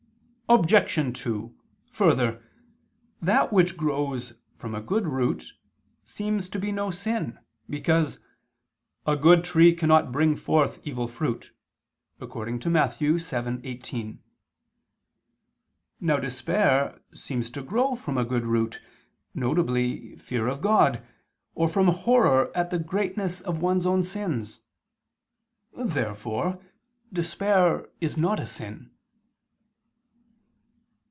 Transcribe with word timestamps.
Obj. 0.51 1.17
2: 1.23 1.55
Further, 1.93 2.43
that 3.21 3.53
which 3.53 3.77
grows 3.77 4.33
from 4.57 4.75
a 4.75 4.81
good 4.81 5.07
root, 5.07 5.53
seems 6.03 6.49
to 6.49 6.59
be 6.59 6.73
no 6.73 6.91
sin, 6.91 7.39
because 7.69 8.19
"a 9.07 9.15
good 9.15 9.45
tree 9.45 9.73
cannot 9.73 10.11
bring 10.11 10.35
forth 10.35 10.81
evil 10.83 11.07
fruit" 11.07 11.53
(Matt. 12.19 12.29
7:18). 12.99 14.17
Now 16.01 16.17
despair 16.17 16.99
seems 17.13 17.49
to 17.51 17.61
grow 17.63 17.95
from 17.95 18.17
a 18.17 18.25
good 18.25 18.45
root, 18.45 18.81
viz. 19.33 20.21
fear 20.21 20.49
of 20.49 20.59
God, 20.59 21.01
or 21.55 21.69
from 21.69 21.87
horror 21.87 22.51
at 22.53 22.71
the 22.71 22.79
greatness 22.79 23.39
of 23.39 23.61
one's 23.61 23.85
own 23.85 24.03
sins. 24.03 24.59
Therefore 25.77 26.59
despair 27.13 27.87
is 28.01 28.17
not 28.17 28.41
a 28.41 28.45
sin. 28.45 28.89